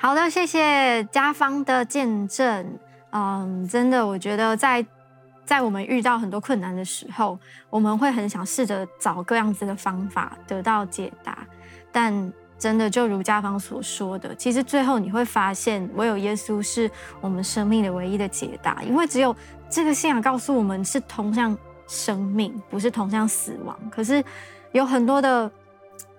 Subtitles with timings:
[0.00, 2.78] 好的，谢谢家芳的见证。
[3.10, 4.86] 嗯，真的，我觉得在
[5.44, 7.36] 在我们遇到很多困难的时候，
[7.68, 11.38] 我们会很想试着找各样子的方法得到解答，
[11.90, 16.88] 但真的就如家芳所说的，其实最后你会发现，唯有耶稣是
[17.20, 19.34] 我们生命的唯一的解答，因为只有
[19.68, 21.58] 这个信仰告诉我们是通向
[21.88, 23.76] 生命，不是通向死亡。
[23.90, 24.22] 可是
[24.70, 25.50] 有很多的。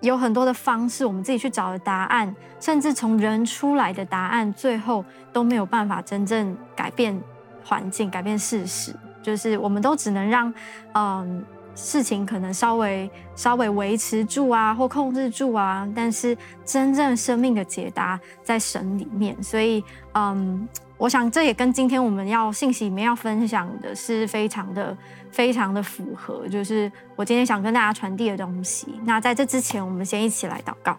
[0.00, 7.20] 有很多的方式，我们自己去找的答案，甚至从人出来的答案，最后都没有办法真正改变
[7.64, 8.94] 环境、改变事实。
[9.22, 10.52] 就是我们都只能让，
[10.94, 15.86] 嗯，事情可能稍微稍微维持住啊，或控制住啊。
[15.94, 20.68] 但是真正生命的解答在神里面，所以，嗯。
[21.00, 24.94] 我想这也跟今天我们要信息里面要分享的是非常的、
[25.30, 28.88] 非常的符合，就是我今天想跟大家传递的东西。
[29.04, 30.96] 那在这之前，我们先一起来祷告。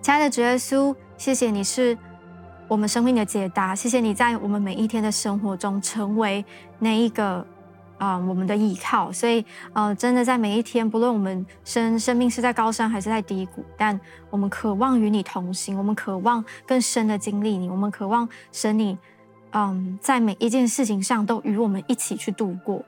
[0.00, 1.96] 亲爱的主耶稣，谢谢你是
[2.68, 6.44] 我们生命的解答，谢谢你在我们每一天的生活中成为
[6.78, 7.46] 那一个。
[7.96, 9.42] 啊、我们的依靠，所以
[9.72, 13.98] 呃，真的在每一天，不论我们生生命是在高山还是在低谷，但
[14.28, 18.98] 我们渴望与你同行，我们渴望更深的经历你，我们渴望神你，
[19.54, 22.84] 嗯，在每一件事情上都与我们一起去度过，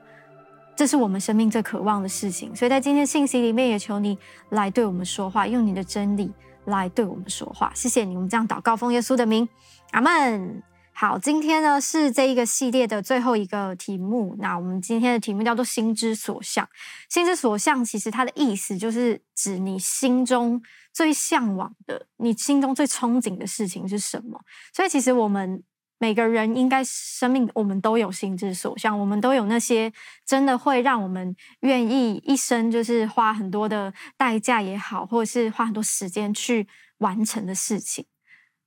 [0.75, 2.53] 这是我们生命最渴望的事情。
[2.53, 4.17] 所以在今天信息里面，也求你
[4.49, 6.29] 来对我们说话，用你的真理
[6.65, 7.71] 来对我们说话。
[7.73, 9.47] 谢谢你，我们这样祷告，奉耶稣的名，
[9.91, 10.61] 阿门。
[10.91, 14.35] 好，今天呢是这一个系列的最后一个题目。
[14.39, 16.67] 那我们今天的题目叫做“心之所向”。
[17.07, 20.59] 心之所向，其实它的意思就是指你心中
[20.91, 24.41] 最向往的、你心中最憧憬的事情是什么。
[24.73, 25.61] 所以，其实我们
[25.99, 29.91] 每个人应该生命，我们都有心之所向，我们都有那些
[30.25, 36.67] 真的会让我们愿意一生就是花很多的代价也好，或者是花很多时间去
[36.99, 38.05] 完成的事情。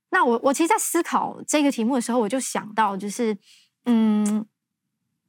[0.09, 3.37] 那我我其实，在思考这个题目的时候，我就想到，就是，
[3.85, 4.45] 嗯，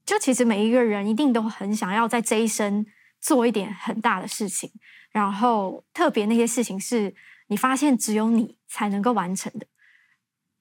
[0.04, 2.84] 就其实每一个人一定都很想要在这一生
[3.20, 4.72] 做一点很大的事情，
[5.12, 7.14] 然后特别那些事情是
[7.46, 9.66] 你发现只有你才能够完成的，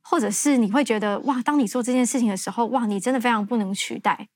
[0.02, 4.28] 或者是你会觉得哇，当你做这件事情的时候，哇，你真的非常不能取代，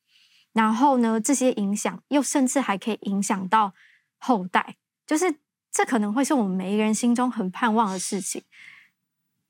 [0.53, 3.73] 然后呢，这些影响又甚至还可以影响到
[4.17, 5.35] 后代，就是
[5.71, 8.43] 这可能会是我们每一个人心中很盼望的事情。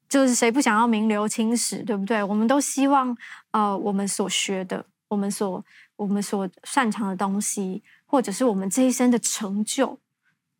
[0.07, 2.23] 就是谁不想要名留青史，对不对？
[2.23, 3.17] 我们都希望，
[3.51, 5.65] 呃，我们所学的，我们所
[5.95, 9.99] 我们所擅长的东西，或者是我们这一生的成就，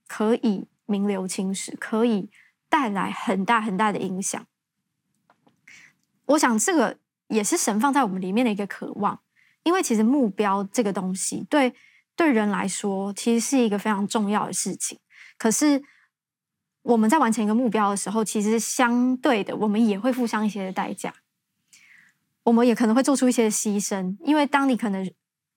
[0.08, 2.30] 可以名留青史，可以
[2.68, 4.46] 带来很大很大的影响。
[6.26, 6.98] 我想，这个
[7.28, 9.20] 也是神放在我们里面的一个渴望，
[9.64, 11.74] 因为其实目标这个东西，对
[12.16, 15.00] 对人来说，其实是一个非常重要的事情。
[15.38, 15.84] 可是。
[16.86, 21.12] 我们在完成一个目标的时候，其实相对的，我们也会付上一些的代价，
[22.44, 25.12] 我们也可能会做出一些牺牲，因为当你可能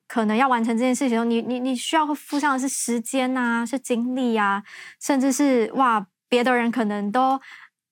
[0.07, 4.65] 可能要完成这件事情的时候，你你你需要付上的是时间啊，是精力啊，
[4.99, 7.39] 甚至是哇，别的人可能都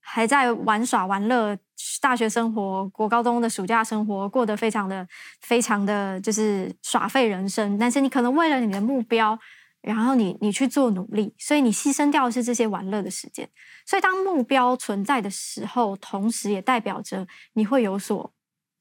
[0.06, 1.58] 还在玩耍玩乐，
[2.00, 5.06] 大学生活、国高中的暑假生活过得非常的
[5.40, 9.38] 非常的就是耍废人生，但是你可能为了你的目标。
[9.82, 13.48] 然后你你去做努力，所以你牺牲掉的是这些玩乐的时间。
[13.84, 18.32] 所以当目标存在的时候，同时也代表着你会有所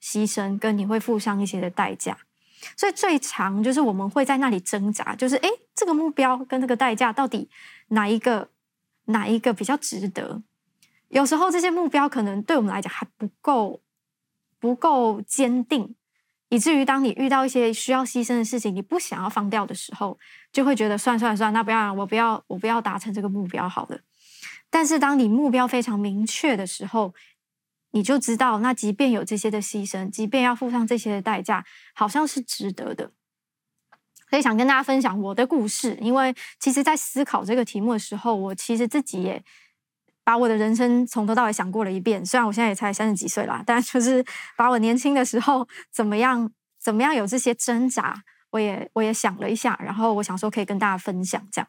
[0.01, 2.17] 牺牲，跟你会付上一些的代价。
[2.75, 7.51] 所以最常就是我们会在那里挣扎，就是诶，这个目标跟这个代价到底
[7.89, 8.49] 哪一个
[9.05, 10.41] 哪一个比较值得？
[11.15, 13.81] 有时候这些目标可能对我们来讲还不够
[14.59, 15.95] 不够坚定。
[16.49, 20.19] 以至于当你遇到一些需要牺牲的事情，你不想要放掉的时候，
[20.51, 23.99] 就会觉得算算算，那不要，我不要，我不要达成这个目标好了。
[24.69, 27.13] 但是当你目标非常明确的时候，
[27.91, 33.11] 你就知道，那即便有这些的牺牲，即便要付上这些的代价，好像是值得的。
[34.29, 39.41] 所以想跟大家分享我的故事，因为其实，在思考这个题目的时候，我其实自己也。
[40.25, 44.25] 把我的人生从头到尾想过了一遍，虽然我现在也才三十几岁啦，但就是
[44.57, 46.51] 把我年轻的时候怎么样
[46.81, 51.67] 怎么样有这些挣扎，我也我也想了一下，然后我想说可以跟大家分享这样。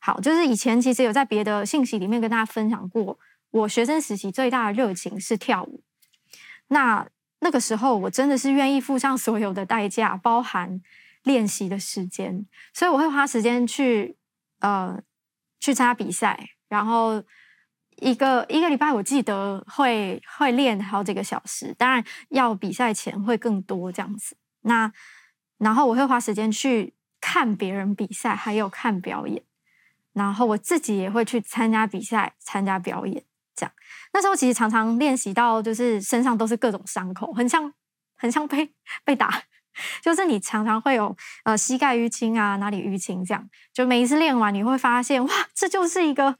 [0.00, 3.18] 好，就是以前其实有在别的信息里面跟大家分享过，
[3.50, 5.82] 我学生时期最大的热情是跳舞。
[6.68, 7.06] 那
[7.40, 10.80] 那个时候我真的是愿意付上所有的代价，包含
[11.24, 14.16] 练习的时间，所以我会花时间去
[14.60, 14.98] 呃
[15.60, 17.22] 去参加比赛，然后。
[18.00, 24.36] 一个一个礼拜，我记得会会练好几个小时，当然要比赛前会更多这样子。
[24.62, 24.92] 那
[25.58, 29.42] 然后我会花时间去看别人比赛，还有看表演，
[30.12, 33.24] 然后我自己也会去参加比赛、参加表演
[33.56, 33.72] 这样，
[34.12, 37.72] 那时候其实常常练习到，就是身上都是各种伤口，很像
[38.16, 38.72] 很像被
[39.04, 39.42] 被打，
[40.02, 43.48] 就是你常常会有呃膝盖淤青啊，哪里淤青这样。
[43.72, 46.38] 就每一次练完，你会发现哇，这就是一个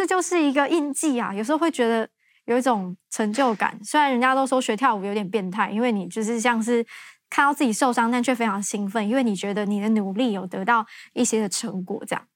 [0.00, 1.34] 这就是一个印记啊。
[1.34, 2.08] 有时候会觉得
[2.46, 6.82] 有一种成就感，虽然人家都说学跳舞有点变态，因为你就是像是
[7.28, 12.26] 看到自己受伤，但却非常兴奋，因为你觉得你的努力有得到一些的成果这样。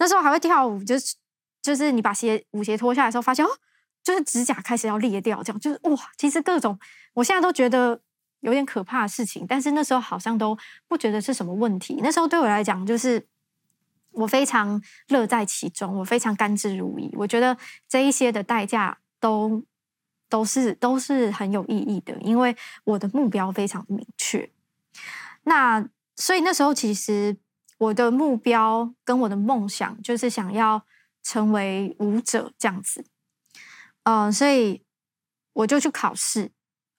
[0.00, 1.14] 那时候还会跳舞，就是
[1.62, 3.48] 就是你把鞋舞鞋脱下来的时候，发现哦，
[4.02, 6.76] 就是指甲开始要裂掉，这样就是哇，其实各种
[7.14, 8.00] 我现在都觉得
[8.40, 10.58] 有点可怕的事情，但是那时候好像都
[10.88, 12.00] 不觉得是什么问题。
[12.02, 13.24] 那时候对我来讲，就是
[14.18, 17.10] 我非常乐在其中，我非常甘之如饴。
[17.14, 17.56] 我觉得
[17.88, 19.64] 这一些的代价都
[20.28, 24.50] 都是都是很有意义的，因为我的目标非常明确。
[25.44, 27.36] 那所以那时候其实。
[27.80, 30.82] 我的目标跟我的梦想就是想要
[31.22, 33.04] 成为舞者这样子，
[34.02, 34.82] 嗯、所以
[35.52, 36.50] 我就去考试，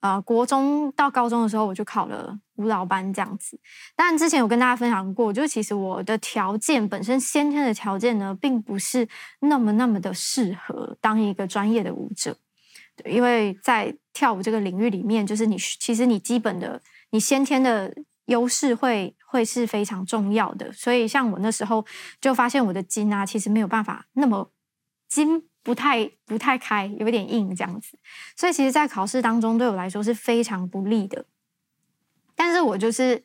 [0.02, 3.60] 呃，国中到高中的时候我就考了舞蹈班这样子。
[3.96, 9.08] 但之前有跟大家分享过，就其实我的条件本身先天的条件呢，并不是
[9.42, 12.36] 那么那么的适合当一个专业的舞者，
[13.06, 16.82] 因为在跳舞这个领域里面，就是你其实你基本的
[17.12, 17.94] 你先天的。
[18.30, 21.84] 优势会会是非常重要的，所以像我那时候
[22.22, 24.52] 就发现我的筋啊，其实没有办法那么
[25.08, 27.98] 筋不太不太开，有点硬这样子，
[28.36, 31.26] 所以其实，在考试当中对我来说是非常不利的。
[32.36, 33.24] 但是我就是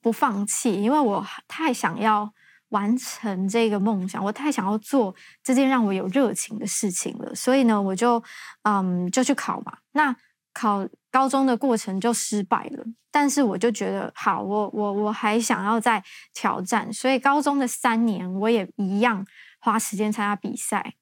[0.00, 2.32] 不放弃，因为我太想要
[2.68, 8.22] 完成这个梦想，我太想要做这件让我有热情的事情了，所以呢，我就
[8.62, 9.78] 嗯就去考嘛。
[9.92, 10.16] 那
[10.52, 10.88] 考。
[11.10, 16.04] 高中的过程就失败了，但是我就觉得好，我我我还想要再
[16.34, 19.26] 挑战，所以高中的三年我也一样
[19.58, 20.96] 花时间参加比赛，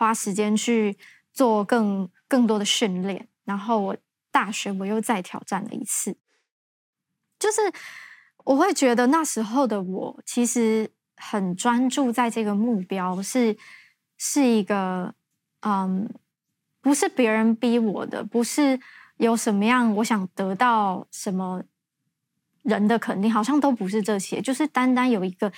[0.00, 0.96] 花时间去
[1.30, 3.96] 做更更多的训练，然后我
[4.30, 6.16] 大学我又再挑战了一次，
[7.38, 7.60] 就是
[8.44, 13.58] 我会觉得那时候的我其实很专注在这个目标，是
[14.16, 15.14] 是一个
[15.60, 16.08] 嗯，
[16.80, 18.80] 不是别人逼我的，不是。
[19.18, 21.62] 有什么样，我想得到什么
[22.62, 25.52] 人的肯定，好像都不是这些，就是单单有一个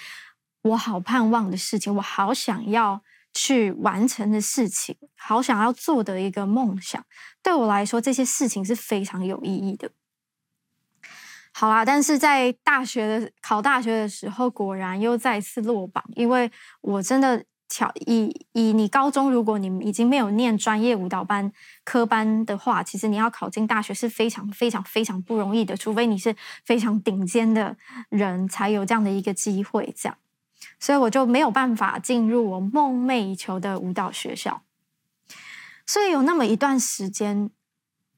[0.62, 3.00] 我好盼望的事情，我好想要
[3.32, 7.05] 去完成的事情，好想要做的一个梦想。
[7.43, 9.90] 对我来说，这些事情是非常有意义的。
[11.52, 16.50] 好啦，但是在大学的考大学的时候，果然又再次落榜，因为
[16.81, 17.44] 我真的。
[18.05, 21.50] 以以你高中，如果你已经没有念专业舞蹈班
[21.85, 26.37] 科班的话，其实你要考进大学是非常非常非常不容易的，除非你是
[26.67, 27.75] 非常顶尖的
[28.11, 29.90] 人才有这样的一个机会。
[29.96, 30.19] 这样，
[30.82, 34.64] 所以我就没有办法进入我梦寐以求的舞蹈学校。
[35.87, 37.52] 所以有那么一段时间，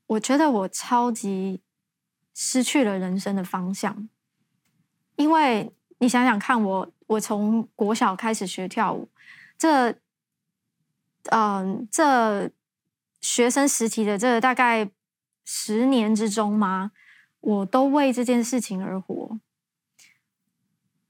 [0.07, 1.61] 我觉得我超级
[2.33, 4.09] 失去了人生的方向，
[5.17, 9.11] 因为你想想看我，我从国小开始学跳舞。
[9.59, 9.99] 这，
[11.25, 12.51] 嗯、这
[13.21, 14.91] 学生时期的这大概
[15.45, 16.93] 十年之中嘛，
[17.41, 19.39] 我都为这件事情而活。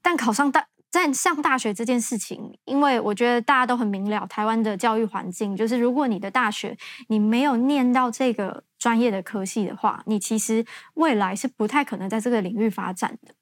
[0.01, 6.77] 但考上大，在上大学这件事情，因为我觉得大家都很明了，台湾的教育环境就是，如果你的大学
[7.09, 13.35] 你没有念到这个专业的科系的话，你其实未来是不太可能在这个领域发展的。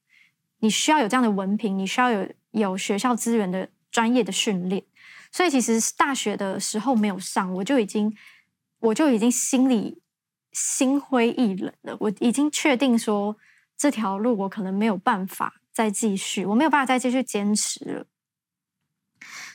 [0.62, 4.84] 你需要有这样的文凭，你需要有有学校资源的专业的训练。
[5.32, 8.18] 所以其实大学的时候没有上，我就已经，
[8.80, 10.02] 我就已经心里
[10.52, 11.96] 心灰意冷了。
[12.00, 13.38] 我已经确定说
[13.78, 18.06] 这条路我可能没有办法再继续，我没有办法再继续坚持了。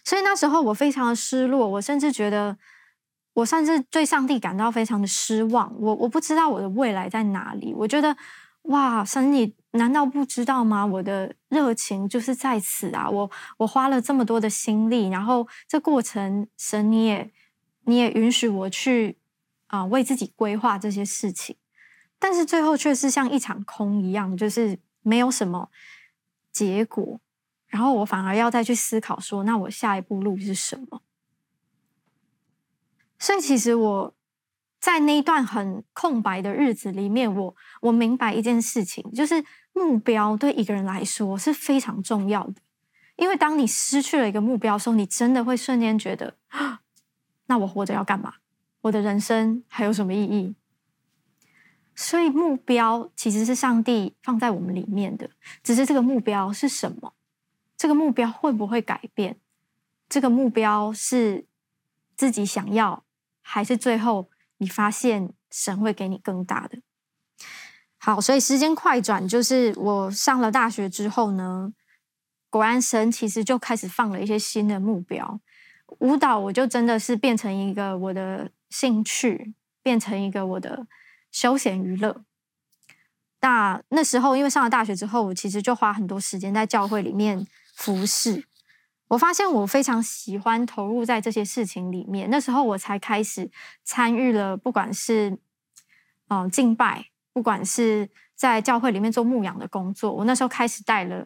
[0.05, 2.59] 所以那时候我非常的失落，我甚至觉得，
[3.35, 5.75] 我甚至对上帝感到非常的失望。
[5.81, 7.73] 我我不知道我的未来在哪里。
[7.75, 8.17] 我觉得。
[8.63, 10.85] 哇，神，你难道不知道吗？
[10.85, 13.09] 我的热情就是在此啊！
[13.09, 17.33] 我我花了这么多的心力，然后这过程，神你也
[17.85, 19.17] 你也允许我去
[19.69, 21.57] 啊、为自己规划这些事情，
[22.19, 25.71] 但是最后却是像一场空一样，就是没有什么
[26.59, 27.21] 结果，
[27.67, 31.03] 然后我反而要再去思考说，那我下一步路是什么？
[33.19, 34.15] 所以其实我。
[34.81, 42.63] 在那一段很空白的日子里面，我我明白一件事情，就是目标对一个人来说是非常重要的。
[43.17, 46.37] 因为当你失去了一个目标的时候，你真的会瞬间觉得，
[47.47, 48.35] 那我活着要干嘛？
[48.83, 50.55] 我的人生还有什么意义？
[52.01, 55.29] 所以目标其实是上帝放在我们里面的，
[55.65, 57.13] 只是这个目标是什么？
[57.77, 59.37] 这个目标会不会改变？
[60.09, 61.45] 这个目标是
[62.17, 63.03] 自己想要。
[63.43, 66.79] 还是最后你发现神会给你更大的？
[67.97, 71.73] 好，所以时间快转，就是我上了大学之后呢，
[72.49, 75.41] 果然神其实就开始放了一些新的目标。
[75.99, 79.53] 舞蹈我就真的是变成一个我的兴趣，
[79.83, 80.87] 变成一个我的
[81.31, 82.23] 休闲娱乐。
[83.41, 88.45] 那那时候因为上了大学之后，我其实就花很多时间在教会里面服侍。
[89.09, 92.29] 我发现我非常喜欢投入在这些事情里面。
[92.31, 93.51] 那时候我才开始
[93.85, 95.39] 参与了，不管是
[96.29, 97.07] 嗯、敬拜。
[97.31, 101.25] 不管是在教会里面做牧养的工作，我那时候开始带了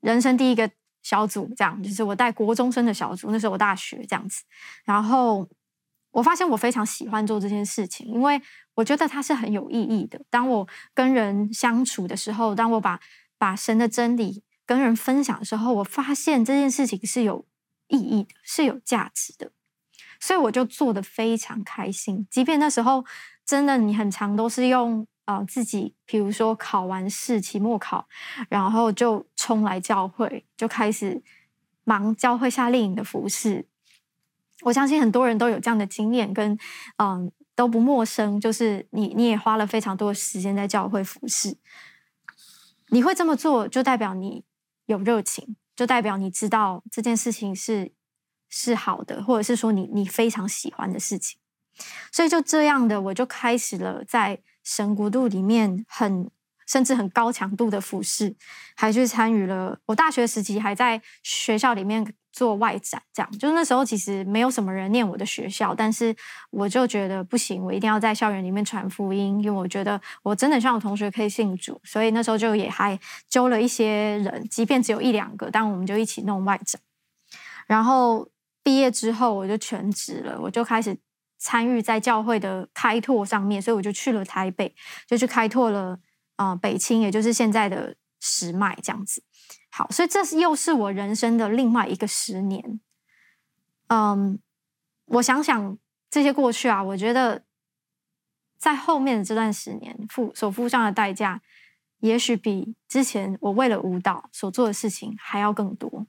[0.00, 0.68] 人生第一个
[1.00, 3.30] 小组，这样就是我带国中生的小组。
[3.30, 4.42] 那时候我大学这样子，
[4.84, 5.48] 然后
[6.12, 8.40] 我发现我非常喜欢做这件事情，因为
[8.74, 10.20] 我觉得它是很有意义的。
[10.30, 13.00] 当我跟人相处的时候，当我把
[13.36, 17.44] 把神的真理跟人分享的时候，我发现这件事情是有
[17.88, 19.50] 意义的，是有价值的，
[20.20, 22.26] 所以我就做得非常开心。
[22.30, 23.04] 即便那时候
[23.44, 25.06] 真的你很常都是用。
[25.24, 28.08] 呃，自己比如说考完试、期末考，
[28.48, 31.22] 然后就冲来教会，就开始
[31.84, 33.64] 忙教会夏令营的服事。
[34.62, 36.56] 我相信很多人都有这样的经验，跟
[36.96, 38.40] 嗯、都不陌生。
[38.40, 41.56] 就是你你也花了非常多的时间在教会服事，
[42.88, 44.44] 你会这么做，就代表你
[44.86, 47.92] 有热情，就代表你知道这件事情是
[48.48, 51.38] 是好的，或者是说你你非常喜欢的事情。
[52.10, 54.42] 所以就这样的，我就开始了在。
[54.64, 56.30] 神国度里面很
[56.68, 58.36] 甚至很高强度的服事，
[58.76, 59.80] 还去参与了。
[59.86, 66.14] 我大学时期还在学校里面做外展，这样就是那时候其实没有什么人念我的学校，但是
[66.50, 72.98] 我就觉得不行，我一定要在校园里面传福音，因为我觉得我真的希望我同学可以信主，所以那时候就也还
[73.28, 76.80] 揪了一些人，即便只有一两个，但我们就一起弄外展。
[77.66, 78.28] 然后
[78.62, 80.98] 毕业之后我就全职了，我就开始。
[81.44, 84.72] 参与在教会的开拓上面，所以我就去了台北，
[85.08, 85.98] 就去开拓了
[86.36, 89.24] 啊、北青，也就是现在的石麦这样子。
[89.74, 92.78] 好，所以这是又是我人生的另外一个十年。
[93.86, 94.38] 嗯，
[95.06, 95.78] 我想想
[96.10, 97.42] 这些过去啊，我觉得
[98.58, 101.40] 在后面的这段十年付所付上的代价，
[102.00, 106.06] 也许比之前我为了舞蹈所做的事情还要更多。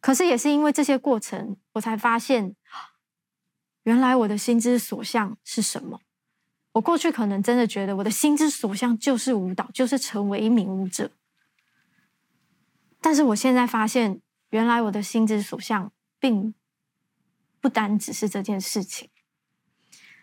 [0.00, 2.56] 可是也是因为这些过程，我才发现。
[3.82, 6.00] 原来我的心之所向是什么？
[6.72, 11.12] 我过去可能真的觉得我的心之所向就是舞蹈，就是成为一名舞者。
[13.06, 14.20] 但是我现在发现，
[14.50, 16.52] 原来我的心之所向并
[17.60, 19.08] 不单只是这件事情。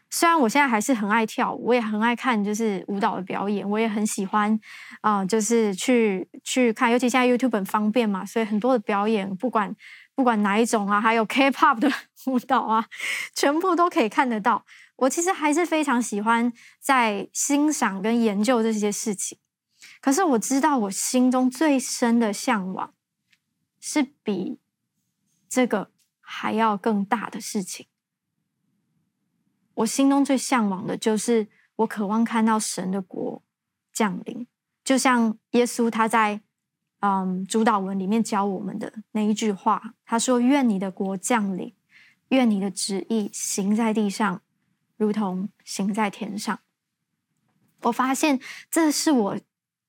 [0.10, 4.60] 虽然我现在还是很爱跳舞，我也很爱看就是舞蹈的表演，我也很喜欢
[5.00, 9.74] 啊、就是去去看，尤其现在 YouTube 很方便嘛，所以很多的表演不管。
[10.16, 11.92] 不管哪一种啊，还有 K-pop 的
[12.28, 12.86] 舞蹈啊，
[13.34, 14.64] 全部都可以看得到。
[14.98, 19.40] 我其实还是非常喜欢在欣赏跟研究这些事情。
[20.04, 22.94] 可是我知道，我心中最深的向往
[23.80, 24.60] 是比
[25.48, 27.88] 这个还要更大的事情。
[29.76, 33.42] 我心中最向往的就是，我渴望看到神的国
[33.94, 34.46] 降临，
[34.84, 36.42] 就像耶稣他在。
[37.06, 41.76] 嗯，主祷文里面教我们的那一句话，他说：“愿你的国降临，
[42.30, 44.42] 愿你的旨意行在地上，
[44.96, 46.58] 如同行在天上。”
[47.84, 48.40] 我发现
[48.72, 49.38] 这是我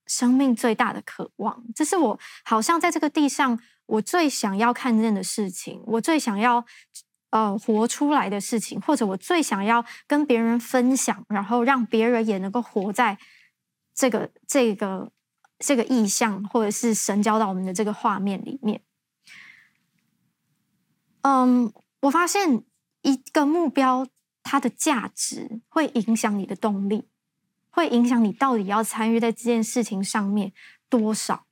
[0.06, 6.64] 生命最大的渴望，这是我好像在这个地上我最想要看见的事情，我最想要
[7.30, 13.18] 呃活出来的事情，或者我最想要跟别人分享，然后让别人也能够活在
[13.94, 15.10] 这个这个。
[15.60, 18.82] 这个意象，或者是神交到我们的这个画面里面，
[21.22, 22.64] 嗯，我发现
[23.02, 24.06] 一个目标，
[24.42, 27.08] 它的价值会影响你的动力，
[27.74, 30.52] 会影响你到底要参与在这件事情上面
[30.88, 31.46] 多少。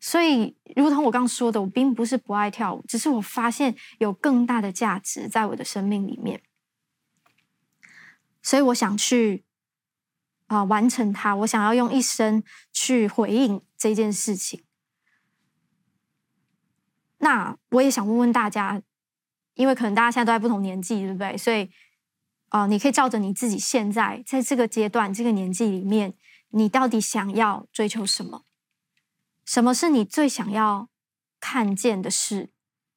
[0.00, 6.42] 所以，如同我刚刚说的，我并不是不爱跳舞，只是我发现有更大的价值在我的生命里面，
[8.42, 9.44] 所以我想去。
[10.46, 11.34] 啊，完成它！
[11.36, 14.62] 我想要用一生去回应这件事情。
[17.16, 18.80] 那我也想问问大家，
[19.54, 21.34] 因为可能大家现在都在不同年纪，对不对？
[21.38, 21.70] 所以，
[22.54, 26.14] 啊、你可以照着你自己现在在这个阶段、这个年纪里面，
[26.50, 28.44] 你到底想要追求什么？
[29.44, 30.88] 什么是你最想要
[31.40, 32.50] 看见的事？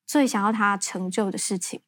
[0.05, 1.81] 最想要它成就的事情？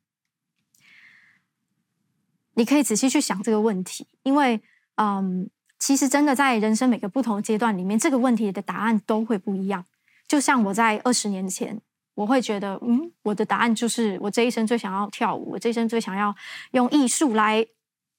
[2.55, 4.61] 你可以仔细去想这个问题，因为。
[5.01, 5.49] 嗯，
[5.79, 9.85] 其实真的在人生每个不同的阶段里面，这个问题的答案都会不一样。
[10.27, 11.81] 就像我在二十年前，
[12.19, 16.35] 我会觉得，嗯，我的答案就是我这一生最想要跳舞，我这一生最想要
[16.71, 17.65] 用艺术来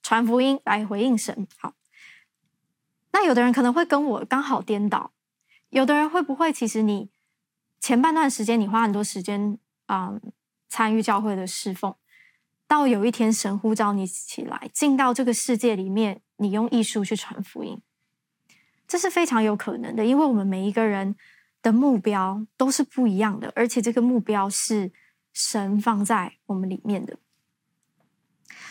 [0.02, 1.46] 传福音，来回应神。
[1.58, 1.74] 好，
[3.12, 5.12] 那有的人可能会跟我刚好颠倒，
[5.68, 7.10] 有的人会不会，其实你
[7.78, 10.18] 前半段时间你花很多时间啊、
[10.66, 11.94] 参与教会的侍奉，
[12.66, 17.78] 到有一天神呼召你起来，进到这个世界里面，你用艺术去传福音。
[18.88, 21.14] 这是非常有可能的，因为我们每一个人
[21.62, 24.92] 的目标都是不一样的，而且这个目标是
[25.32, 27.18] 神放在我们里面的。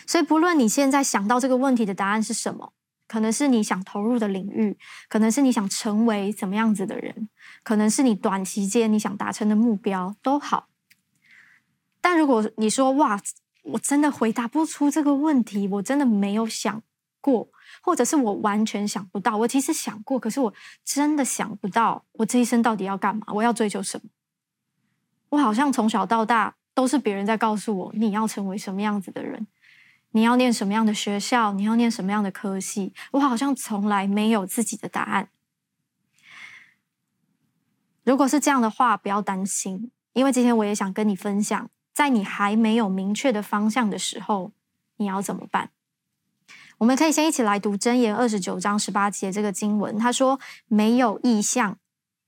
[0.06, 2.74] 所以，不论你现在想到这个问题的答案是什么，
[3.08, 4.78] 可能是你想投入的领域，
[5.08, 7.30] 可能是你想成为怎么样子的人，
[7.64, 10.68] 可能是你短期间你想达成的目标，都好。
[12.02, 13.22] 但如果你说哇，
[13.64, 16.82] 我真的回答不出这个问题，我真的没有想
[17.22, 17.50] 过。
[17.82, 23.26] 或者是我完全想不到，我其实想过，可是我真的想不到，我这一生到底要干嘛？
[23.34, 24.10] 我要追求什么？
[25.30, 29.48] 我好像从小到大都是别人在告诉我，你要成为什么样子的人，
[30.12, 32.94] 你要念什么样的学校，你要念什么样的科系。
[33.12, 35.30] 我好像从来没有自己的答案。
[38.04, 44.52] 如果是这样的话，不要担心，因为今天我也想跟你分享，在你还没有明确的方向的时候，
[44.98, 45.70] 你要怎么办？
[46.80, 49.98] 我们可以先一起来读箴言二十九章十八节这个经文。
[50.00, 51.78] 他说：“没有异象，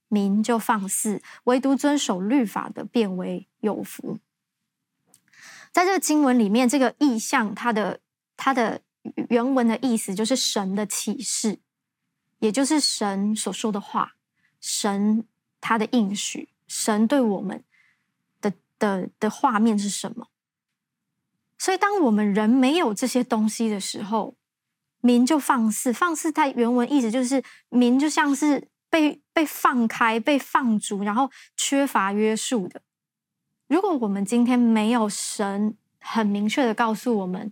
[0.09, 4.19] 民就放肆；唯独遵守律法的，变为有福。”
[5.71, 8.01] 在这个经文里面，这个异象，它的
[8.35, 8.81] 它的
[9.29, 11.59] 原文的意思就是神的启示，
[12.39, 14.15] 也就是神所说的话，
[14.59, 15.25] 神
[15.61, 17.63] 他的应许，神对我们
[18.41, 20.27] 的的的画面是什么？
[21.57, 24.35] 所以，当我们人没有这些东西的时候，
[25.01, 32.81] 民就放肆，放肆它原文意思就是民就像是被被放开、被放逐，然后缺乏约束的。
[33.67, 37.51] 如果我们今天没有神很明确的告诉我们，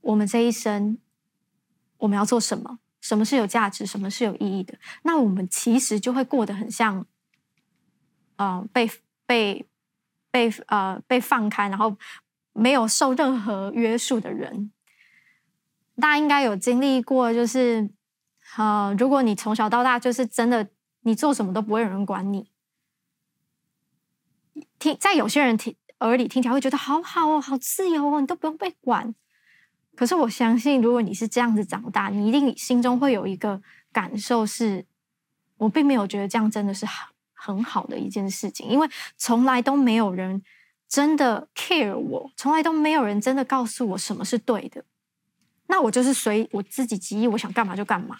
[0.00, 0.98] 我们这一生
[1.98, 7.04] 我们要做什么，什么是有价值，什么是有意义的，那我们其实就会过得很像，
[8.36, 8.90] 呃，被
[9.26, 9.66] 被
[10.30, 11.96] 被呃被放开，然后
[12.52, 14.72] 没有受任何约束的人。
[16.00, 17.88] 大家应该有经历过，就是，
[18.56, 20.68] 呃，如果你从小到大就是真的，
[21.00, 22.50] 你做什么都不会有人管你。
[24.78, 29.14] 听，在有些人听耳里听起来会觉得好好哦，好自由哦，你都不用被管。
[29.94, 34.84] 可是我相信，如果你是这样子长大，你一定心中会有一个感受是，
[35.56, 40.42] 我并没有觉得这样真的是很很好的一件事情，因为从来都没有人
[40.86, 44.84] 真的 care 我，从来都没有人真的告诉我什么是对的。
[45.68, 48.18] 那我就是随我自己旨意，我想干嘛就干嘛。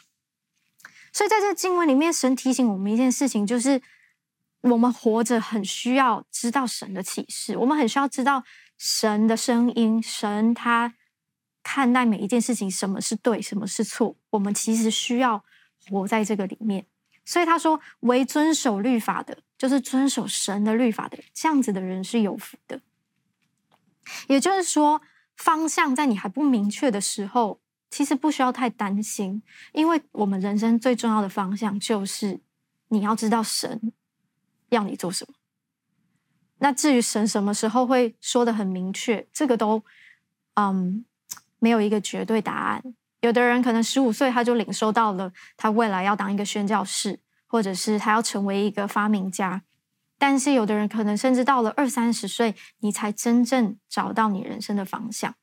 [1.13, 3.81] 所以在这经文里面，神提醒我们一件事情，就是
[4.61, 8.45] 我们活着很需要知道神的启示，我们很需要知道
[8.77, 10.95] 神的声音，神他
[11.63, 14.17] 看待每一件事情，什么是对，什么是错。
[14.31, 15.43] 我们其实需要
[15.89, 16.87] 活在这个里面。
[17.25, 22.81] 所以他说，唯遵守律法的，就是遵守神的律法的，这样子的人是有福的。
[24.29, 25.01] 也就是说。
[25.37, 32.41] 方向在你还不明确的时候，其实不需要太担心，因为我们人生最重要的方向就是
[32.89, 33.93] 你要知道神
[34.71, 35.35] 要你做什么。
[36.59, 39.85] 那至于神什么时候会说的很明确，这个都
[40.55, 41.05] 嗯
[41.59, 42.83] 没有一个绝对答案。
[43.21, 49.63] 有的人可能十五岁他就领受到了他未来要当一个宣教士，或者是他要成为一个发明家。
[50.19, 55.35] 但是有的人可能甚至到了二三十岁，你才真正找到你人生的方向，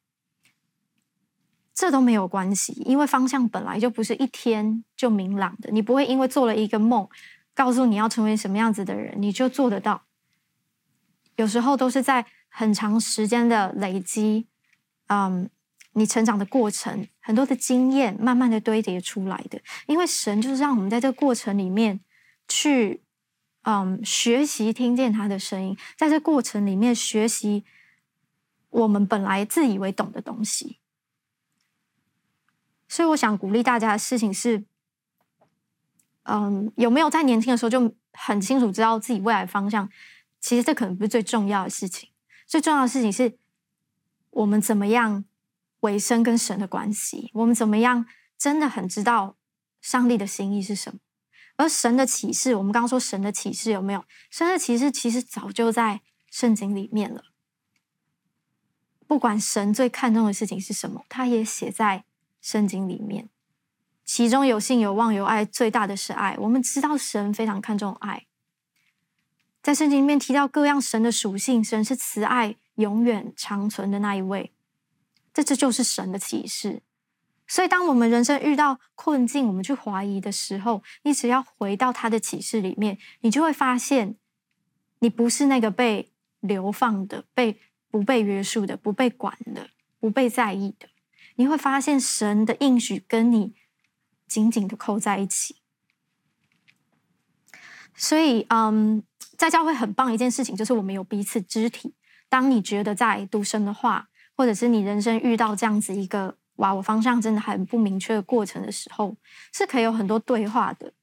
[1.75, 5.69] 这都没有关系，因为方向本来就不是一天就明朗的。
[5.71, 7.07] 你不会因为做了一个梦，
[7.53, 10.05] 告诉你要成为什么样子的人，你就做得到。
[11.35, 14.47] 有时候都是在很长时间的累积，
[15.05, 15.47] 嗯，
[15.91, 19.61] 你成长的过程，很多的经验慢慢的堆叠出来的。
[19.85, 21.99] 因为神就是让我们在这个过程里面
[22.47, 23.02] 去。
[23.63, 27.63] 嗯，学习听见他的声音，在这过程里面学习
[28.69, 30.79] 我们本来自以为懂的东西。
[32.87, 34.65] 所以，我想鼓励大家的事情是，
[36.23, 39.89] 嗯，有没有在年轻的时候就很清楚知道自己未来方向？
[40.39, 42.09] 其实这可能不是最重要的事情，
[42.45, 43.37] 最重要的事情是
[44.31, 45.23] 我们怎么样
[45.79, 48.05] 维生跟神的关系，我们怎么样
[48.37, 49.37] 真的很知道
[49.79, 50.99] 上帝的心意是什么。
[51.63, 54.03] 而神的启示，我们刚刚说神的启示有没有？
[54.29, 57.23] 神的启示其实早就在圣经里面了。
[59.07, 62.03] 不管神最看重的事情是什么，他也写在
[62.41, 63.29] 圣经里面。
[64.03, 66.35] 其中有信、有望、有爱，最大的是爱。
[66.37, 68.25] 我们知道神非常看重爱。
[69.61, 74.51] 在圣经里面提到各样神的属性，神是慈爱、永远长存的那一位，
[75.33, 76.81] 这这就是神的启示。
[77.47, 84.15] 所以，当我们人生遇到困境，我们去怀疑的时候，你只要回到他的启示里面，你就会发现，
[84.99, 90.87] 你不是那个被流放的、被不被约束的、不被管的、不被在意的。
[91.35, 93.53] 你会发现，神的应许跟你
[94.27, 95.57] 紧紧的扣在一起。
[97.95, 99.03] 所以，嗯。
[99.35, 101.95] 在教会很棒一件事情，就是我们有彼此肢体。
[102.29, 109.15] 当你觉得在读神的话，或者是你人生遇到这样子一个哇，我方向真的很不明确的过程的时候，
[109.51, 110.93] 是可以有很多对话的。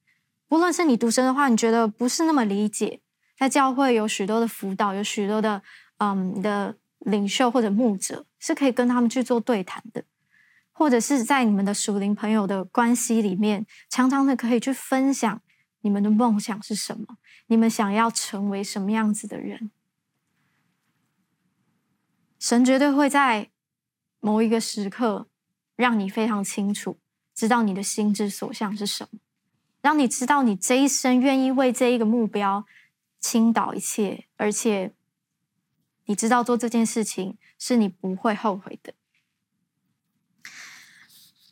[0.47, 3.01] 不论是你读神的话，你觉得不是那么理解，
[3.37, 5.61] 在教会有许多的辅导，有许多的
[5.97, 10.03] 嗯你的领袖或者牧者，是可以跟他们去做对谈的，
[10.71, 15.41] 或者是在你们的属灵朋友的关系里面，常常的可以去分享。
[15.83, 17.17] 你们的梦想是什么？
[17.47, 19.71] 你们想要成为什么样子的人？
[22.37, 23.49] 神绝对会在
[24.19, 25.27] 某一个时刻
[25.81, 26.97] 让你非常清楚，
[27.35, 29.19] 知道你的心之所向是什么，
[29.81, 32.65] 让你知道你这一生愿意为这一个目标
[33.19, 34.93] 倾倒一切，而且
[36.05, 38.93] 你知道做这件事情是你不会后悔的。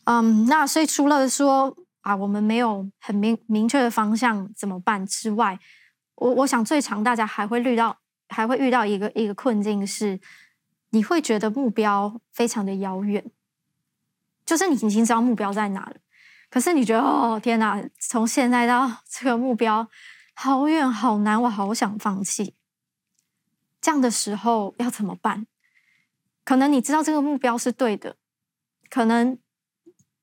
[0.05, 1.75] 嗯，那所以除了说。
[2.01, 5.59] 啊，我们没有很明明确的方向怎么办之外，
[6.15, 10.17] 我我想最常大家还会遇到，还会遇到一个一个困境是，
[10.91, 13.29] 你会觉得目标非常的遥远，
[14.49, 15.95] 就是你已经知道目标在哪了，
[16.49, 19.87] 可是你觉得哦天哪，从现在到这个目标
[20.33, 22.55] 好远好难，我好想放弃。
[23.79, 25.45] 这样的时候要怎么办？
[26.43, 28.15] 可能你知道这个目标是对的，
[28.89, 29.37] 可能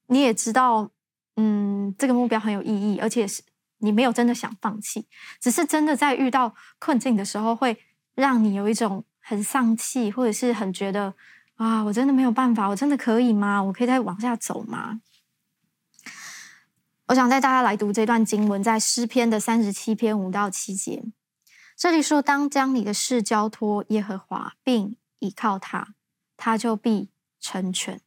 [0.09, 0.91] 你也知道。
[1.39, 3.43] 嗯，这个目标很有意义，而且是
[3.81, 5.07] 你没有真的想放弃，
[5.39, 7.79] 只是真的在遇到困境的时候，会
[8.15, 11.15] 让你有一种很丧气，或者是很觉得
[11.57, 13.63] 啊，我真的没有办法，我真的可以吗？
[13.63, 15.01] 我可以再往下走吗？
[17.07, 21.05] 我想带大家来读这段经文，在诗篇的三十七篇五到七节，
[21.77, 25.95] 这里说：当将你的事交托耶和华，并倚靠他，
[26.37, 28.01] 他就必成全。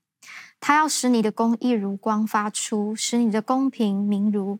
[0.60, 4.60] 他要使你的公义如光发出，使你的公平明如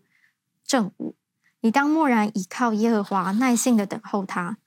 [0.64, 1.16] 正午。
[1.60, 4.58] 你当默然倚靠耶和华，耐心的等候他，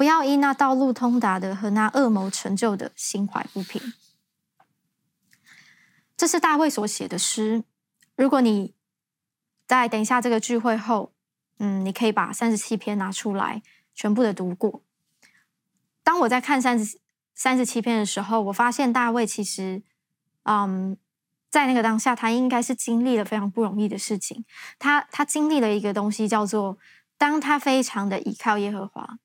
[0.00, 3.92] 不要因那道路通达的和那恶谋成就的心怀不平。
[6.16, 7.64] 这是大卫所写的诗。
[8.16, 8.72] 如果你
[9.66, 11.12] 在等一下这个聚会后，
[11.58, 13.62] 嗯，你可以把三十七篇拿出来，
[13.94, 14.82] 全部的读过。
[16.02, 16.98] 当我在看三十
[17.34, 19.82] 三十七篇的时候，我发现大卫其实。
[20.44, 20.96] 嗯
[21.50, 24.46] 在那个当下，他应该是经历了非常不容易的事情。
[24.78, 26.78] 他他经历了一个东西，叫做
[27.18, 29.18] 当他非常的依靠耶和华，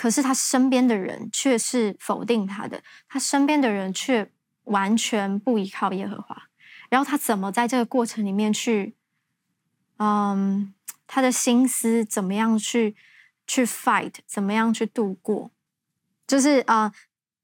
[0.00, 4.32] 可是他身边的人却是否定他的，他身边的人却
[4.64, 6.44] 完全不依靠耶和华。
[6.88, 8.96] 然后他怎么在这个过程里面去，
[9.98, 10.72] 嗯，
[11.06, 12.96] 他的心思怎么样去
[13.46, 15.50] 去 fight，怎么样去度过，
[16.26, 16.94] 就是啊。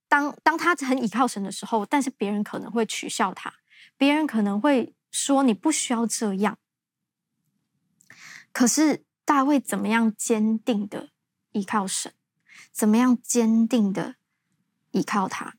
[0.09, 3.53] 当当他很倚靠神的时候，但是别人可能会取笑他，
[3.99, 6.57] 别人可能会说你不需要这样。
[8.51, 11.11] 可是大卫怎么样坚定的
[11.53, 12.15] 依靠神？
[12.77, 14.17] 怎么样坚定的
[14.91, 15.57] 依靠他？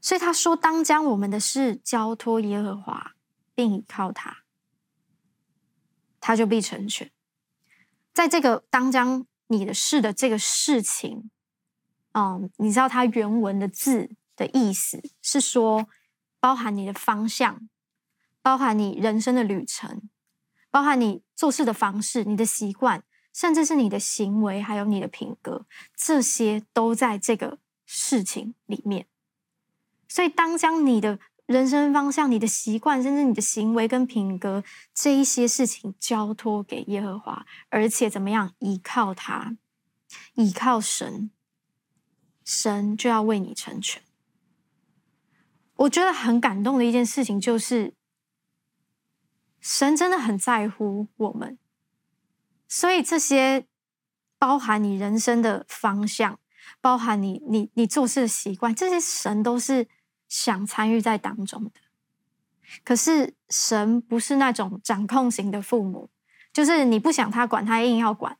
[0.00, 3.12] 所以他说：“当将我们的事交托耶和华，
[3.54, 4.38] 并依靠他，
[6.18, 7.12] 他就必成全。”
[8.14, 11.30] 在这个当将你的事的这个事情。
[12.12, 15.86] 嗯，你知道它原文的字的意思是说，
[16.40, 17.68] 包含你的方向，
[18.40, 20.08] 包含你人生的旅程，
[20.70, 29.06] 包含你做事的方式、你的习惯，甚至是你的行为，还有你的品格，这些都在这个事情里面。
[30.08, 34.64] 所以，当将你的人生方向、你的习惯，甚至你的行为跟品格
[34.94, 39.56] 这一些事情交托给耶和华，而且怎么样依靠他，
[40.34, 41.30] 依靠神。
[42.44, 44.02] 神就要为你成全。
[45.76, 47.92] 我觉得很感动的一件事情就是，
[49.60, 51.58] 神真的很在乎我们，
[52.68, 53.66] 所以这些
[54.38, 56.38] 包含你人生的方向，
[56.80, 59.88] 包含你你你做事的习惯，这些神都是
[60.28, 61.72] 想参与在当中的。
[62.84, 66.10] 可是神不是那种掌控型的父母，
[66.52, 68.36] 就是你不想他管，他硬要管。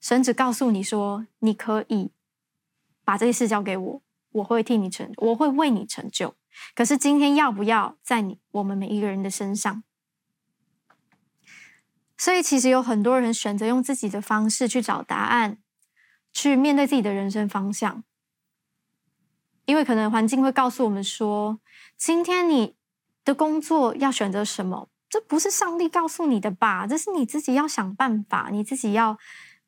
[0.00, 2.12] 神只告诉你说，你可以。
[3.06, 6.34] 把这些事交给我，我会替你成，我会为你成就。
[6.74, 9.84] 可是今天要不要在你我们每一个人的身上？
[12.18, 15.58] 所以，其实有很多人选择用自己的方式去找答案，
[16.32, 18.02] 去面对自己的人生方向。
[19.66, 21.60] 因为可能环境会告诉我们说，
[21.96, 22.76] 今天你
[23.24, 26.86] 的工作要选择什么，这不是上帝告诉你的吧？
[26.86, 29.18] 这是你自己要想办法，你自己要，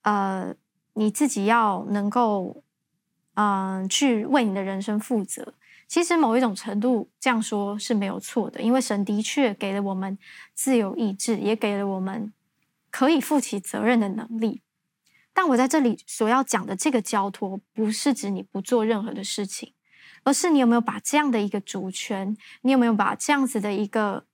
[0.03, 0.55] 呃，
[0.95, 2.63] 你自己要能够，
[3.35, 5.55] 嗯、去为你的人生负责。
[5.87, 10.17] 其实某一种程度这样说是没有错的，因为神的确给了我们
[10.55, 12.33] 自由意志，也给了我们。
[12.91, 14.63] 可以负起责任的能力，
[15.33, 19.75] 但我在这里所要讲的这个交托，不是指你不做任何的事情，
[20.25, 24.27] 而是你有没有把这样的一个主权，你有没有把这样子的一个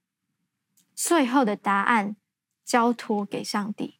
[0.94, 2.16] 最后的答案
[2.64, 3.98] 交托给上帝，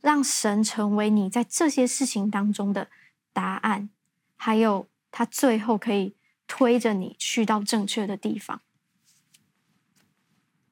[0.00, 2.88] 让神成为你在这些事情当中的
[3.32, 3.88] 答案，
[4.36, 6.14] 还有他最后可以
[6.46, 8.60] 推着你去到正确的地方。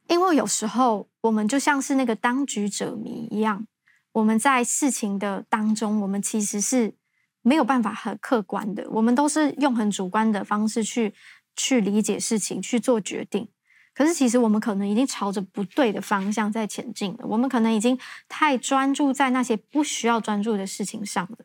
[0.08, 3.66] 因为有时候我们就像是那个当局者迷一样，
[4.12, 6.94] 我们在事情的当中，我们其实是
[7.42, 11.14] 没有办法很客观的，我们都是用很主观的方式去
[11.56, 13.48] 去理解事情，去做决定。
[13.94, 17.96] 可是其实我们可能已经朝着不对的方向在前进了，我们可能已经
[18.28, 21.38] 太专注在那些不需要专注的事情上了。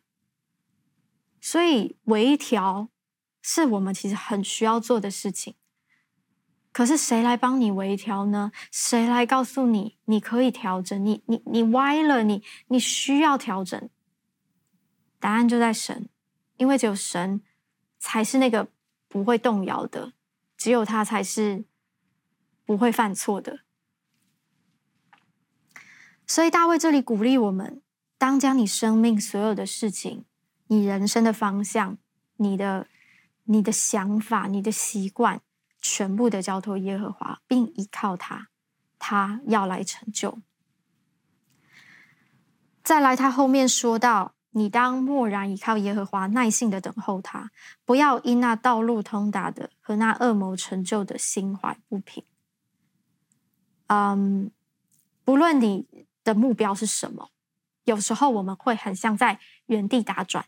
[1.40, 2.90] 所以微调
[3.42, 5.56] 是我们其实很需要做的事情。
[6.80, 8.54] 可是谁来帮你微调呢？
[8.72, 11.06] 谁来告诉你你可以调整？
[11.06, 13.90] 你你你歪了，你你需要调整。
[15.20, 16.08] 答案就在神，
[16.56, 17.42] 因为只有神
[17.98, 18.70] 才是那个
[19.10, 20.14] 不会动摇的，
[20.56, 21.66] 只有他才是
[22.66, 23.60] 不会犯错的。
[26.26, 27.82] 所以大卫这里鼓励我们：
[28.18, 30.24] 当将你生命所有的事情、
[30.68, 31.98] 你人生的方向、
[32.38, 32.88] 你的
[33.44, 35.42] 你的想法、你的习惯。
[35.82, 38.50] 全部的交托耶和华，并依靠他，
[38.98, 40.40] 他要来成就。
[42.84, 47.52] 再来，他后面说到：“你当默然依靠耶和华，耐心的等候他，
[47.86, 52.24] 不要因那道路通达的和那恶谋成就的心怀不平。”
[53.88, 54.52] 嗯，
[55.24, 57.30] 不论你的目标是什么，
[57.84, 60.46] 有时候我们会很像在原地打转。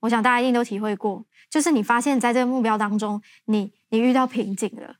[0.00, 4.96] 我想大家一定都体会过，就是你发现在这个目标当中，你你遇到瓶颈了，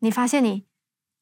[0.00, 0.66] 你发现你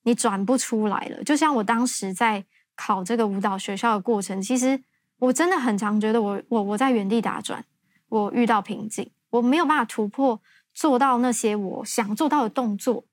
[0.05, 1.23] 你转不出来了。
[1.23, 4.83] 就像我当时在考这个舞蹈学校的过程，其实
[5.19, 7.63] 我真的很常觉得我我我在原地打转，
[8.09, 10.41] 我遇到瓶颈，我没有办法突破，
[10.73, 13.05] 做到那些我想做到的动作，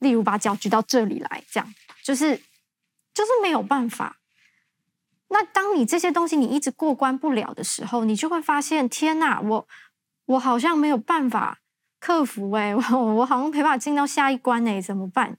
[0.00, 2.36] 例如把脚举到这里来，这样就是
[3.14, 4.18] 就是没有办法。
[5.28, 9.68] 那当你这些东西你一直过关不了的时候，你就会发现，天哪，我
[10.26, 11.60] 我好像没有办法
[12.04, 15.38] 克服哎， 我我好像没办法进到下一关哎，怎么办？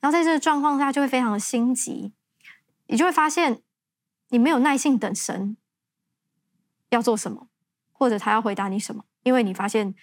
[0.00, 2.12] 然后在这个状况下就会非常的心急，
[2.88, 3.62] 你就会发现
[4.30, 5.56] 你没有耐性等神
[6.88, 7.46] 要做什么，
[7.92, 9.94] 或者他要回答你什么，因为你发现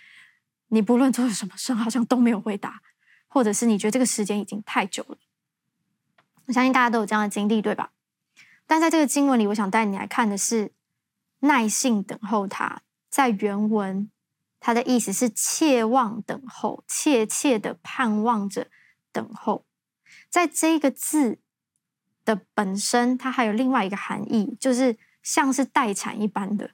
[0.69, 2.81] 你不论做了什么，神好像都没有回答，
[3.27, 5.17] 或者是你觉得这个时间已经太久了。
[6.45, 7.91] 我相信大家都有这样的经历，对吧？
[8.65, 10.71] 但在这个经文里，我想带你来看的是
[11.41, 12.83] 耐性等候他。
[13.09, 14.09] 在原文，
[14.59, 18.67] 他的意思是切望等候，切切的盼望着
[19.11, 19.65] 等候。
[20.29, 21.39] 在这个字
[22.25, 26.71] 的本身，它还有另外一个含义，就是像是待产一般的，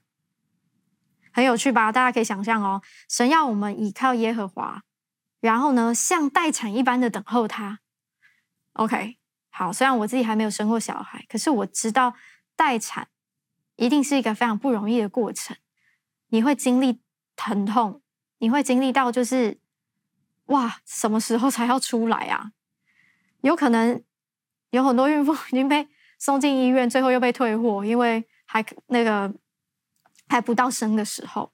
[1.32, 1.92] 很有趣吧？
[1.92, 4.84] 大家可以想象哦，神要我们倚靠耶和华，
[5.40, 7.80] 然后呢，像待产一般的等候他。
[8.74, 9.18] OK。
[9.58, 12.14] 好，虽然我自己还没有生过小孩，可是我知道
[12.58, 13.08] 待产
[13.78, 15.56] 一定是一个非常不容易的过程。
[16.28, 17.02] 你会经历
[17.36, 18.02] 疼痛，
[18.40, 19.58] 你会经历到就是
[20.46, 22.52] 哇，什么时候才要出来啊？
[23.42, 24.02] 有可能
[24.72, 29.34] 有很多孕妇已经被送进医院，最后又被退货，因为还那个
[30.28, 31.52] 还不到生的时候。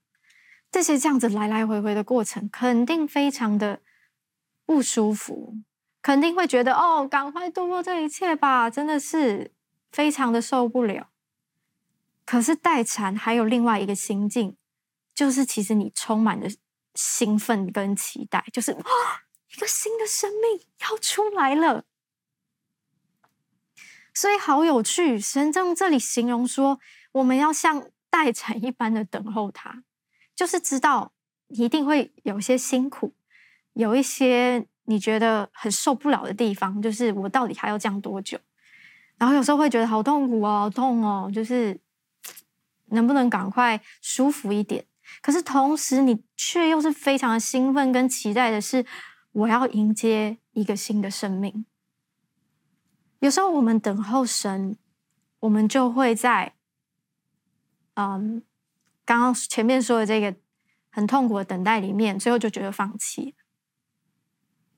[0.71, 3.81] 这些这样子来来回回的过程，肯定非常的
[4.65, 5.55] 不舒服。
[6.01, 9.51] 肯定会觉得哦，赶快度过这一切吧，真的是
[9.91, 11.09] 非常的受不了。
[12.25, 14.55] 可是待产还有另外一个心境，
[15.21, 16.47] 就是其实你充满了
[16.95, 18.81] 兴奋跟期待，就是哦，
[19.53, 21.85] 一个新的生命要出来了。
[24.15, 26.79] 所以好有趣，神正这里形容说，
[27.11, 29.83] 我们要像待产一般的等候他，
[30.33, 31.13] 就是知道
[31.49, 33.13] 一定会有些辛苦，
[33.73, 34.65] 有一些。
[34.85, 38.39] 你觉得很受不了的地方，就是我到底还要这样多久？
[39.17, 41.79] 然后有时候会觉得好痛苦哦，好痛哦，就是
[42.87, 44.83] 能不能赶快舒服一点？
[45.21, 48.85] 可是同时，你却又是非常的兴奋跟期待的是，
[49.31, 51.65] 我要迎接一个新的生命。
[53.19, 54.77] 有时候我们等候神，
[55.41, 56.55] 我们就会在，
[57.93, 58.43] 嗯，
[59.05, 60.35] 刚刚前面说的这个
[60.89, 63.35] 很痛苦的等待里面，最后就觉得放弃。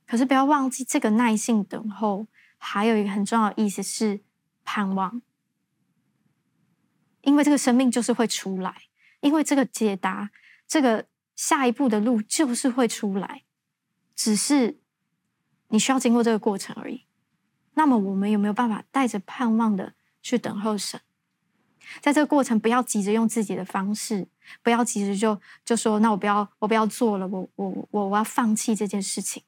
[0.05, 4.21] 可是不要忘记，这个耐性等候还有一个很重要的意思是
[4.65, 5.21] 盼望，
[7.21, 8.75] 因为这个生命就是会出来，
[9.23, 10.31] 因为这个解答，
[10.67, 13.43] 这个下一步的路就是会出来，
[14.13, 14.77] 只是
[15.69, 17.05] 你需要经过这个过程而已。
[17.75, 20.99] 那么我们有没有办法带着盼望的去等候神？
[22.01, 24.27] 在这个过程，不要急着用自己的方式，
[24.61, 29.43] 不要急着就就说，那我不要，我不要做了，我我我我要放弃这件事情。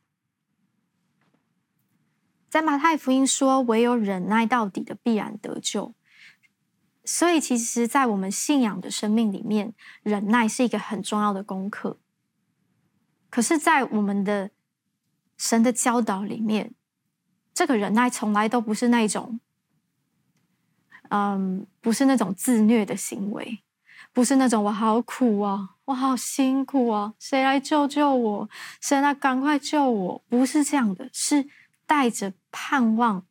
[2.50, 5.94] 在马太福音说，唯有忍耐到底的，必然得救。
[7.06, 12.00] 所以，其实，在我们信仰的生命里面，忍耐是一个很重要的功课。
[13.30, 14.50] 可是，在我们的
[15.38, 16.74] 神的教导里面，
[17.54, 19.40] 这个忍耐从来都不是那种，
[21.10, 23.60] 嗯，不是那种自虐的行为，
[24.12, 28.50] 不是那种我好苦啊，我好辛苦啊，谁来救救我？
[28.82, 30.24] 谁来赶快救我？
[30.28, 31.48] 不是这样的，是
[31.86, 33.26] 带着盼望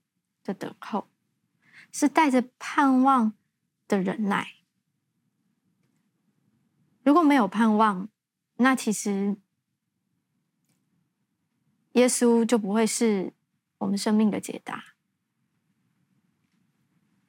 [0.45, 1.09] 的等候，
[1.91, 3.33] 是带着盼望
[3.89, 4.49] 的忍耐。
[7.03, 8.09] 如果没有盼望，
[8.57, 9.37] 那其实
[11.93, 13.33] 耶稣就不会是。
[13.79, 14.83] 我们生命的解答，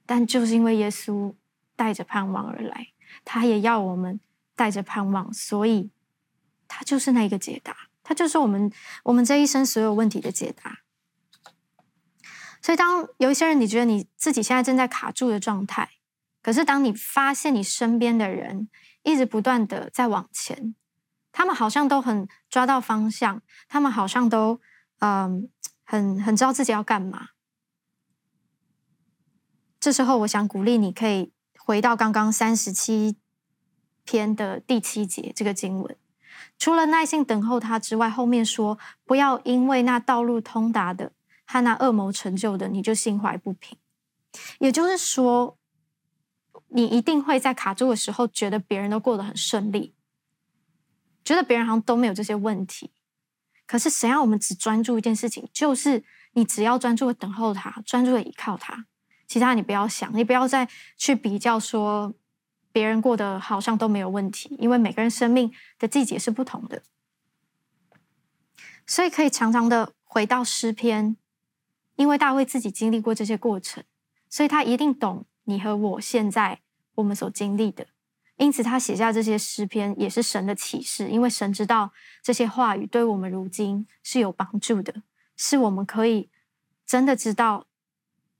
[0.05, 1.35] 但就是因为耶稣
[1.75, 2.93] 带着盼望而来，
[3.25, 4.21] 他也要我们
[4.55, 5.91] 带着盼望，所以
[6.69, 8.71] 他就是那个解答，他就是我们
[9.03, 10.79] 我们这一生所有问题的解答。
[12.61, 15.89] 所以，当有一些人你觉得你自己现在正在卡住的状态，
[16.45, 18.69] 可是当你发现你身边的人
[19.01, 20.75] 一直不断的在往前，
[21.31, 24.61] 他们好像都很抓到方向，他们好像都
[24.99, 25.49] 嗯。
[25.87, 27.27] 很很知道自己要干嘛。
[29.79, 33.17] 这时候，我想鼓励你，可以回到刚刚三十七
[34.03, 35.95] 篇的第七节这个经文。
[36.57, 41.11] 除了耐心等候他之外，后面说不要因为那道路通达的
[41.45, 43.77] 和那恶谋成就的，你就心怀不平。
[44.57, 45.59] 也就是说，
[46.75, 49.95] 你一定会在卡住的时候，觉得别人都过得很顺利，
[51.23, 52.91] 觉得别人好像都没有这些问题。
[53.65, 55.47] 可是，谁让我们只专注一件事情？
[55.53, 58.87] 就是你只要专注的等候他，专注的依靠他，
[59.25, 62.13] 其他你不要想，你不要再去比较说
[62.73, 66.83] 别人过得好像都没有问题，因为每个人生命的季节是不同的。
[68.85, 71.15] 所以可以常常的回到诗篇，
[71.95, 73.81] 因为大卫自己经历过这些过程，
[74.29, 76.59] 所以他一定懂你和我现在
[76.95, 77.87] 我们所经历的。
[78.37, 85.03] 因此，他写下这些诗篇也是神的启示，因为神知道这些话语对我们如今是有帮助的，
[85.37, 86.29] 是我们可以
[86.85, 87.67] 真的知道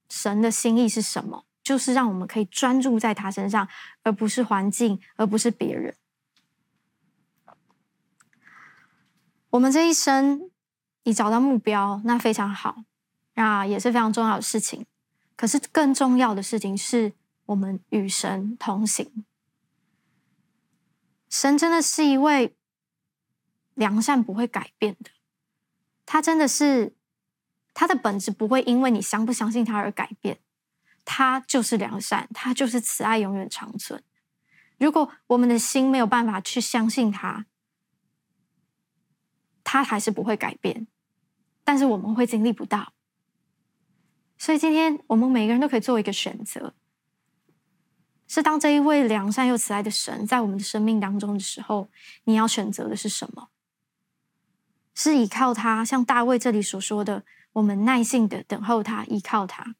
[0.09, 3.67] 神的心意是什么，就是让我们可以专注在他身上，
[4.03, 5.95] 而不是环境，而不是别人。
[9.51, 10.51] 我们这一生，
[11.03, 12.83] 你找到目标，那非常好，
[13.35, 14.85] 那也是非常重要的事情。
[15.37, 17.13] 可是，更重要的事情是
[17.45, 19.25] 我们与神同行。
[21.29, 22.55] 神真的是一位
[23.73, 25.11] 良善不会改变的，
[26.05, 26.95] 他真的是
[27.73, 30.39] 他的本质不会因为你相不相信他而改变，
[31.03, 34.01] 他就是良善，他就是慈爱永远长存。
[34.77, 37.45] 如果我们的心没有办法去相信他，
[39.63, 40.87] 他还是不会改变，
[41.63, 42.93] 但是我们会经历不到。
[44.37, 46.73] 所以今天我们每个人都可以做一个选择。
[48.27, 51.89] 是当这一位良善又慈爱的神在我们的生命当中的时候，
[52.23, 53.49] 你要选择的是什么？
[54.93, 59.75] 是依靠他，像大卫这里所说的，我们耐心的等候他，依靠他，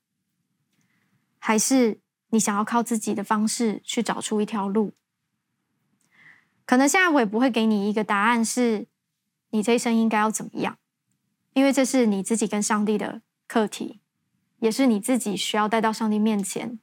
[1.39, 4.93] 还是你想要靠自己的方式去找出一条路？
[6.65, 8.88] 可能现在我也不会给你一个答案，是
[9.51, 10.77] 你这一生应该要怎么样，
[11.53, 14.01] 因为这是你自己跟上帝的课题，
[14.60, 16.79] 也是你自己需要带到上帝面前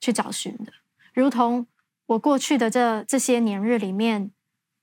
[0.00, 0.72] 去找寻的。
[1.16, 1.66] 如同
[2.04, 4.30] 我过去的这这些年日里面，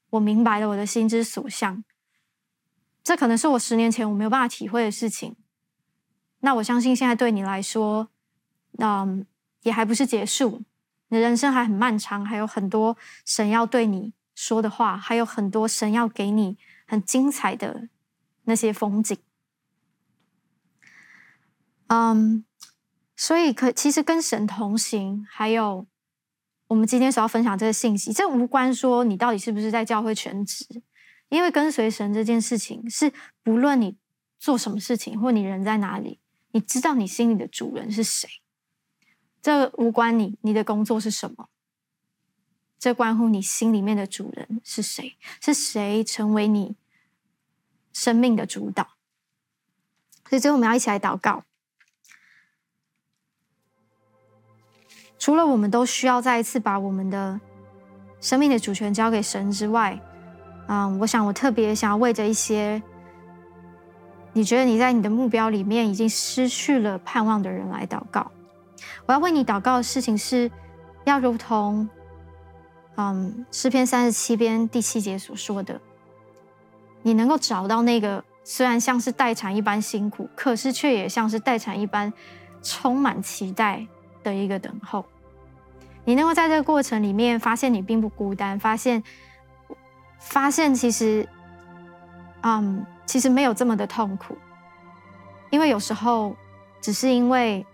[0.10, 1.84] 我明白了我的心之所向。
[3.04, 5.36] 这可能是我十年前我没有办法体会的事情。
[6.40, 8.10] 那我相信现在对你来说，
[8.80, 9.28] 嗯，
[9.62, 10.64] 也还不是结束。
[11.10, 16.58] 你的人生还很漫长，还有很多神要对你说的话，还有很多神要给你
[16.88, 17.90] 很精彩的
[18.46, 19.16] 那些风景。
[21.88, 22.44] 嗯，
[23.16, 25.86] 所以可其实跟神同行，还有。
[26.74, 30.66] 我们今天所要分享这个信息，这无关说你到底是不是在教会全职，
[31.30, 33.14] 因为跟随神这件事情是
[33.44, 33.96] 不论你
[34.40, 36.20] 做什么事情或你人在哪里，
[36.52, 38.28] 你知道你心里的主人是谁。
[39.40, 41.48] 这无关你，你的工作是什么？
[42.80, 45.16] 这关乎你心里面的主人是谁？
[45.40, 46.76] 是谁成为你
[47.94, 48.96] 生命的主导？
[50.28, 51.46] 所以，最后我们要一起来祷告。
[55.24, 57.40] 除了我们都需要再一次把我们的
[58.20, 59.98] 生命的主权交给神之外，
[60.68, 62.84] 嗯，我想我特别想要为着一些
[64.34, 68.30] 你觉得你在你的目标里面已经失去了盼望的人来祷告。
[69.06, 70.52] 我要为你祷告的事情是，
[71.06, 71.88] 要如同。
[72.98, 75.80] 嗯，诗篇三十七篇第七节所说的，
[77.02, 82.12] 你能够找到那个虽然像是待产一般辛苦，可是却也像是待产一般
[82.62, 83.88] 充满期待
[84.22, 85.06] 的一个等候。
[86.06, 89.04] 你能够在这个过程里面发现你并不孤单，发现
[90.20, 91.28] 发现其实，
[92.42, 94.38] 嗯，其实没有这么的痛苦，
[95.50, 96.36] 因为有时候
[96.82, 97.66] 只是因为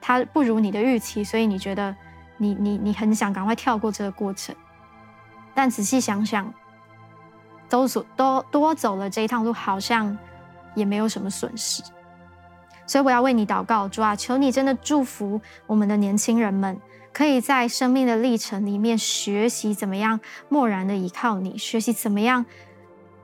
[0.00, 1.94] 它不如你的预期，所以你觉得。
[2.38, 4.52] 你你你很想赶快跳过这个过程，
[5.54, 6.52] 但仔细想想，
[7.68, 10.18] 都走多多走了这一趟路，好像
[10.74, 11.84] 也没有什么损失。
[12.84, 16.76] 所以我要为你祷告，主啊，求你真的祝福我们的年轻人们，
[17.12, 22.44] 可以在生命的历程里面学习怎么样默然的依靠你，学习怎么样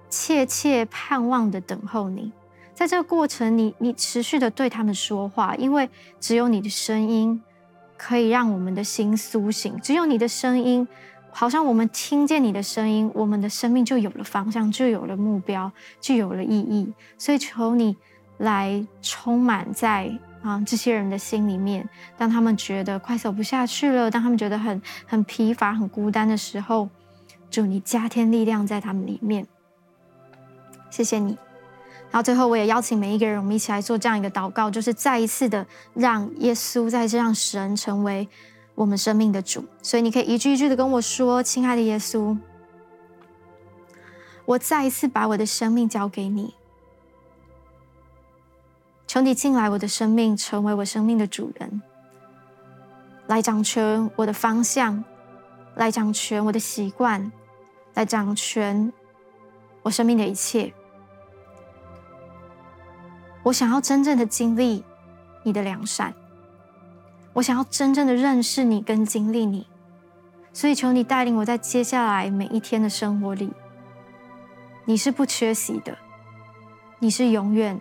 [0.09, 2.33] 切切盼望的等候你。
[2.75, 5.89] 在这个过程，你你持续的对他们说话，因为
[6.21, 7.43] 只有你的声音。
[8.01, 10.87] 可以让我们的心苏醒，只有你的声音，
[11.33, 16.93] 好像我们听见你的声音，我们的生命就有了方向，就有了目标，就有了意义。
[17.19, 17.97] 所以求你
[18.37, 26.89] 来充满在啊这些人的心里面，当他们觉得快走不下去了，当他们觉得很很疲乏、很孤单的时候，
[27.51, 29.47] 主你加添力量在他们里面。
[30.91, 31.37] 谢谢你。
[32.11, 38.27] 然后最后，我也邀请每一个人，我们一起来做这样一个祷告，就是再一次的让耶稣，再次让神成为
[38.75, 39.63] 我们生命的主。
[39.83, 42.39] 所以你可以一句一句的跟我说：“亲爱的耶稣，
[44.47, 46.55] 我再一次把我的生命交给你，
[49.09, 51.81] 求你进来我的生命，成为我生命的主人，
[53.27, 55.03] 来掌权我的方向，
[55.77, 57.33] 来掌权我的习惯，
[57.95, 58.93] 来掌权
[59.83, 60.75] 我生命的一切。”
[63.45, 64.85] 我想要真正的经历
[65.43, 66.13] 你的良善，
[67.33, 69.67] 我想要真正的认识你跟经历你，
[70.53, 73.51] 所以求你带领我在接下来每一天的生活里，
[74.85, 75.97] 你是不缺席的，
[76.99, 77.81] 你是永远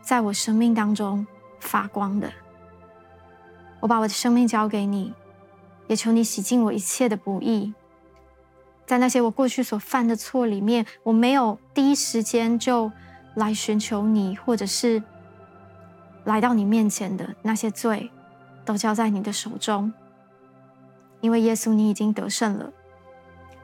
[0.00, 1.26] 在我生命当中
[1.60, 2.30] 发光的。
[3.80, 5.14] 我把我的生命交给你，
[5.86, 7.74] 也求你洗净我一切的不义，
[8.86, 12.90] 在那些我过去所犯的错里面，我没有第一时间就。
[13.36, 15.00] 来寻求你，或者是
[16.24, 18.10] 来到你面前的那些罪，
[18.64, 19.90] 都交在你的手中，
[21.20, 22.72] 因为耶稣你已经得胜了。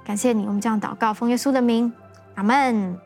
[0.04, 1.92] 感谢你，我们这样祷告，奉耶稣的名，
[2.36, 2.96] 阿门。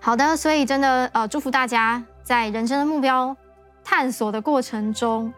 [0.00, 3.36] 好的，所以真的呃，祝福大家在人生的目标
[3.84, 5.32] 探索的过程中，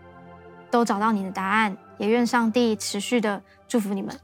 [0.70, 1.76] 都找到你的答案。
[1.98, 4.18] 也愿上帝持续的祝福你们。